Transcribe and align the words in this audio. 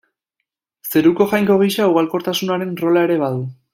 Zeruko 0.93 1.27
jainko 1.33 1.57
gisa, 1.65 1.85
ugalkortasunaren 1.91 2.73
rola 2.85 3.05
ere 3.11 3.19
badu. 3.27 3.45